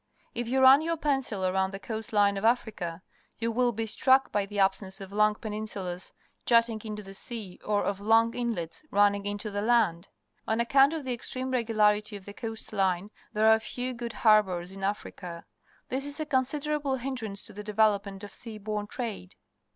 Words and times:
If 0.33 0.47
you 0.47 0.61
run 0.61 0.81
your 0.81 0.97
pencil 0.97 1.45
around 1.45 1.69
the 1.69 1.79
coast 1.79 2.11
Une 2.11 2.35
of 2.35 2.43
.Africa, 2.43 3.03
you 3.37 3.51
will 3.51 3.71
be 3.71 3.85
struck 3.85 4.31
by 4.31 4.47
the 4.47 4.57
absence 4.57 4.99
of 4.99 5.13
long 5.13 5.35
peninsulas 5.35 6.11
jutting 6.43 6.81
into 6.83 7.03
the 7.03 7.13
sea 7.13 7.59
or 7.63 7.83
of 7.83 7.99
long 8.01 8.33
inlets 8.33 8.83
run 8.89 9.11
ning 9.11 9.27
into 9.27 9.51
the 9.51 9.61
land. 9.61 10.07
On 10.47 10.59
account 10.59 10.93
of 10.93 11.05
the 11.05 11.13
ex 11.13 11.31
treme 11.31 11.51
regularity 11.53 12.17
jaL 12.17 12.23
the 12.23 12.33
coast 12.33 12.73
line,_ 12.73 13.11
thei'e 13.39 13.43
are 13.43 13.59
few 13.59 13.93
good 13.93 14.13
harbours 14.25 14.71
in 14.71 14.79
Afrij3.a. 14.79 15.43
This 15.89 16.07
is 16.07 16.19
a 16.19 16.25
considerable 16.25 16.95
hin 16.95 17.15
drance 17.15 17.45
to 17.45 17.53
the 17.53 17.63
devel 17.63 17.93
opment 18.01 18.23
of 18.23 18.33
.sea 18.33 18.57
borne 18.57 18.87
trade. 18.87 19.35